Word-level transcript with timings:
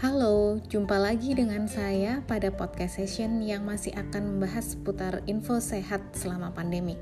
Halo, 0.00 0.56
jumpa 0.64 0.96
lagi 0.96 1.36
dengan 1.36 1.68
saya 1.68 2.24
pada 2.24 2.48
podcast 2.48 2.96
session 2.96 3.44
yang 3.44 3.68
masih 3.68 3.92
akan 3.92 4.32
membahas 4.32 4.72
seputar 4.72 5.20
info 5.28 5.60
sehat 5.60 6.00
selama 6.16 6.56
pandemi. 6.56 6.96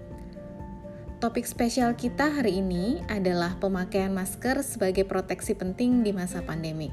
Topik 1.22 1.46
spesial 1.46 1.95
kita 1.95 2.26
hari 2.26 2.58
ini 2.58 2.98
adalah 3.06 3.54
pemakaian 3.62 4.11
masker 4.11 4.66
sebagai 4.66 5.06
proteksi 5.06 5.54
penting 5.54 6.03
di 6.03 6.11
masa 6.11 6.42
pandemi. 6.42 6.90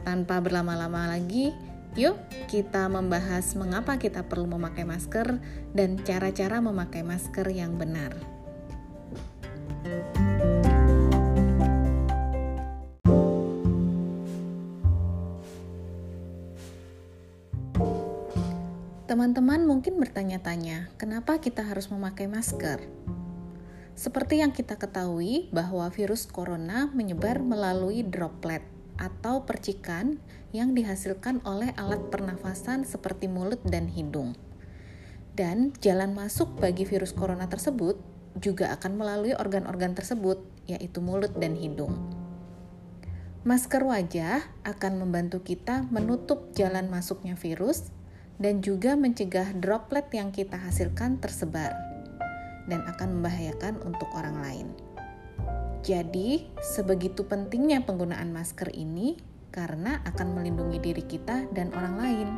Tanpa 0.00 0.40
berlama-lama 0.40 1.12
lagi, 1.12 1.52
yuk 1.92 2.16
kita 2.48 2.88
membahas 2.88 3.52
mengapa 3.52 4.00
kita 4.00 4.24
perlu 4.24 4.48
memakai 4.48 4.88
masker 4.88 5.36
dan 5.76 6.00
cara-cara 6.00 6.64
memakai 6.64 7.04
masker 7.04 7.52
yang 7.52 7.76
benar. 7.76 8.16
Teman-teman 19.12 19.68
mungkin 19.68 20.00
bertanya-tanya, 20.00 20.88
kenapa 20.96 21.36
kita 21.36 21.60
harus 21.60 21.92
memakai 21.92 22.32
masker? 22.32 22.80
Seperti 23.92 24.40
yang 24.40 24.56
kita 24.56 24.80
ketahui 24.80 25.52
bahwa 25.52 25.84
virus 25.92 26.24
corona 26.24 26.88
menyebar 26.96 27.44
melalui 27.44 28.08
droplet 28.08 28.64
atau 28.96 29.44
percikan 29.44 30.16
yang 30.56 30.72
dihasilkan 30.72 31.44
oleh 31.44 31.76
alat 31.76 32.00
pernafasan 32.08 32.88
seperti 32.88 33.28
mulut 33.28 33.60
dan 33.68 33.84
hidung. 33.92 34.32
Dan 35.36 35.76
jalan 35.84 36.16
masuk 36.16 36.56
bagi 36.56 36.88
virus 36.88 37.12
corona 37.12 37.52
tersebut 37.52 38.00
juga 38.40 38.72
akan 38.72 38.96
melalui 38.96 39.36
organ-organ 39.36 39.92
tersebut, 39.92 40.40
yaitu 40.64 41.04
mulut 41.04 41.36
dan 41.36 41.52
hidung. 41.52 42.00
Masker 43.44 43.84
wajah 43.84 44.40
akan 44.64 45.04
membantu 45.04 45.44
kita 45.44 45.84
menutup 45.92 46.56
jalan 46.56 46.88
masuknya 46.88 47.36
virus 47.36 47.92
dan 48.40 48.64
juga 48.64 48.96
mencegah 48.96 49.52
droplet 49.58 50.06
yang 50.14 50.32
kita 50.32 50.56
hasilkan 50.56 51.20
tersebar 51.20 51.74
dan 52.70 52.86
akan 52.86 53.20
membahayakan 53.20 53.82
untuk 53.82 54.08
orang 54.14 54.38
lain. 54.40 54.68
Jadi, 55.82 56.46
sebegitu 56.62 57.26
pentingnya 57.26 57.82
penggunaan 57.82 58.30
masker 58.30 58.70
ini 58.70 59.18
karena 59.50 59.98
akan 60.06 60.38
melindungi 60.38 60.78
diri 60.78 61.04
kita 61.04 61.50
dan 61.50 61.74
orang 61.74 61.94
lain. 61.98 62.28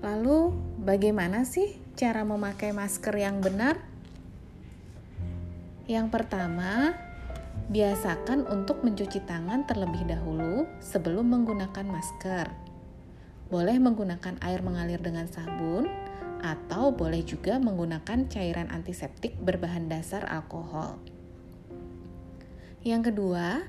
Lalu, 0.00 0.54
bagaimana 0.80 1.42
sih 1.42 1.76
cara 1.98 2.22
memakai 2.22 2.70
masker 2.70 3.12
yang 3.18 3.42
benar? 3.42 3.76
Yang 5.90 6.06
pertama, 6.14 6.94
biasakan 7.66 8.46
untuk 8.46 8.86
mencuci 8.86 9.26
tangan 9.26 9.66
terlebih 9.66 10.06
dahulu 10.06 10.70
sebelum 10.78 11.34
menggunakan 11.34 11.84
masker 11.90 12.69
boleh 13.50 13.76
menggunakan 13.82 14.38
air 14.40 14.62
mengalir 14.62 15.02
dengan 15.02 15.26
sabun 15.26 15.90
atau 16.40 16.94
boleh 16.94 17.20
juga 17.26 17.60
menggunakan 17.60 18.30
cairan 18.30 18.72
antiseptik 18.72 19.36
berbahan 19.42 19.90
dasar 19.90 20.24
alkohol. 20.24 20.96
Yang 22.80 23.12
kedua, 23.12 23.68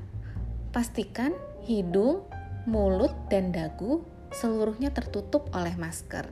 pastikan 0.72 1.36
hidung, 1.68 2.24
mulut, 2.64 3.12
dan 3.28 3.52
dagu 3.52 4.08
seluruhnya 4.32 4.96
tertutup 4.96 5.52
oleh 5.52 5.76
masker. 5.76 6.32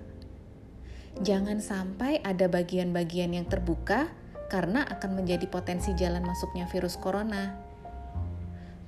Jangan 1.19 1.59
sampai 1.59 2.23
ada 2.23 2.47
bagian-bagian 2.47 3.35
yang 3.35 3.43
terbuka 3.43 4.07
karena 4.47 4.87
akan 4.87 5.19
menjadi 5.19 5.51
potensi 5.51 5.91
jalan 5.99 6.23
masuknya 6.23 6.63
virus 6.71 6.95
corona. 6.95 7.59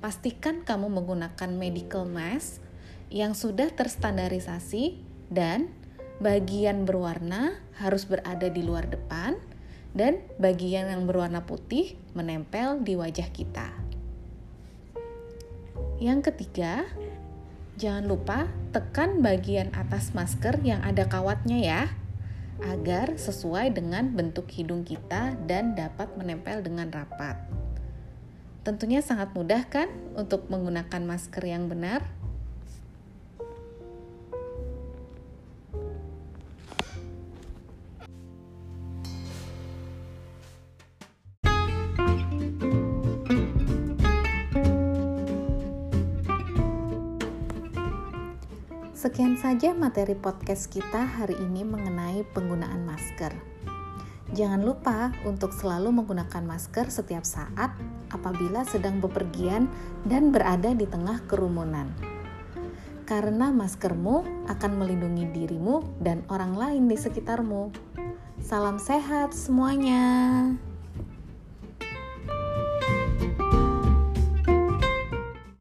Pastikan 0.00 0.64
kamu 0.64 0.88
menggunakan 0.88 1.50
medical 1.52 2.08
mask 2.08 2.64
yang 3.12 3.36
sudah 3.36 3.68
terstandarisasi 3.68 5.04
dan 5.28 5.68
bagian 6.16 6.88
berwarna 6.88 7.60
harus 7.76 8.08
berada 8.08 8.48
di 8.48 8.64
luar 8.64 8.88
depan 8.88 9.36
dan 9.92 10.24
bagian 10.40 10.88
yang 10.88 11.04
berwarna 11.04 11.44
putih 11.44 12.00
menempel 12.16 12.80
di 12.80 12.96
wajah 12.96 13.28
kita. 13.28 13.68
Yang 16.00 16.32
ketiga, 16.32 16.88
jangan 17.76 18.08
lupa 18.08 18.48
tekan 18.72 19.20
bagian 19.20 19.68
atas 19.76 20.16
masker 20.16 20.64
yang 20.64 20.80
ada 20.80 21.04
kawatnya 21.04 21.58
ya, 21.60 21.82
agar 22.64 23.20
sesuai 23.20 23.76
dengan 23.76 24.08
bentuk 24.16 24.48
hidung 24.50 24.88
kita 24.88 25.36
dan 25.44 25.76
dapat 25.76 26.08
menempel 26.16 26.64
dengan 26.64 26.88
rapat. 26.88 27.36
Tentunya 28.62 29.02
sangat 29.02 29.34
mudah 29.34 29.66
kan 29.66 29.90
untuk 30.14 30.46
menggunakan 30.48 31.02
masker 31.02 31.42
yang 31.42 31.66
benar? 31.66 32.21
Sekian 49.02 49.34
saja 49.34 49.74
materi 49.74 50.14
podcast 50.14 50.70
kita 50.70 51.02
hari 51.02 51.34
ini 51.34 51.66
mengenai 51.66 52.22
penggunaan 52.30 52.86
masker. 52.86 53.34
Jangan 54.30 54.62
lupa 54.62 55.10
untuk 55.26 55.50
selalu 55.50 55.90
menggunakan 55.90 56.46
masker 56.46 56.86
setiap 56.86 57.26
saat 57.26 57.74
apabila 58.14 58.62
sedang 58.62 59.02
bepergian 59.02 59.66
dan 60.06 60.30
berada 60.30 60.70
di 60.70 60.86
tengah 60.86 61.18
kerumunan. 61.26 61.90
Karena 63.02 63.50
maskermu 63.50 64.46
akan 64.46 64.72
melindungi 64.78 65.34
dirimu 65.34 65.82
dan 65.98 66.22
orang 66.30 66.54
lain 66.54 66.86
di 66.86 66.94
sekitarmu. 66.94 67.74
Salam 68.38 68.78
sehat 68.78 69.34
semuanya. 69.34 70.54